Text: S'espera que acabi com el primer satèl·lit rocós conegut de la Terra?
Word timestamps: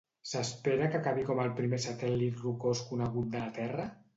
S'espera 0.27 0.87
que 0.93 0.97
acabi 0.99 1.25
com 1.27 1.41
el 1.43 1.53
primer 1.61 1.81
satèl·lit 1.85 2.41
rocós 2.47 2.85
conegut 2.89 3.33
de 3.37 3.45
la 3.45 3.53
Terra? 3.63 3.87